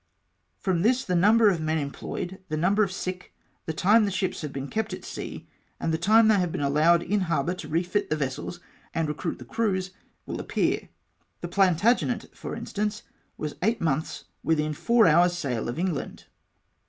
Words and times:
From 0.57 0.81
this 0.81 1.03
the 1.03 1.13
number 1.13 1.51
of 1.51 1.59
men 1.61 1.77
employed, 1.77 2.39
the 2.49 2.57
number 2.57 2.81
of 2.81 2.91
sick, 2.91 3.35
the 3.67 3.71
time 3.73 4.03
the 4.05 4.09
ships 4.09 4.41
have 4.41 4.51
been 4.51 4.67
kept 4.67 4.93
at 4.93 5.05
sea, 5.05 5.47
and 5.79 5.93
the 5.93 5.97
time 5.99 6.27
they 6.27 6.39
have 6.39 6.51
been 6.51 6.59
allowed 6.59 7.03
in 7.03 7.19
harbour 7.29 7.53
to 7.53 7.67
refit 7.67 8.09
the 8.09 8.15
vessels 8.15 8.59
and 8.95 9.07
recruit 9.07 9.37
the 9.37 9.45
crews, 9.45 9.91
will 10.25 10.41
ap 10.41 10.47
pear. 10.47 10.89
The 11.41 11.49
Plantagenet, 11.49 12.35
for 12.35 12.55
instance, 12.55 13.03
was 13.37 13.53
eight 13.61 13.79
months 13.79 14.23
within 14.41 14.73
four 14.73 15.05
hours' 15.05 15.37
sail 15.37 15.69
of 15.69 15.77
England. 15.77 16.25